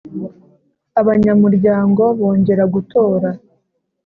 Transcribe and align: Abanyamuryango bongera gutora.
Abanyamuryango 1.01 2.03
bongera 2.19 2.63
gutora. 2.73 3.29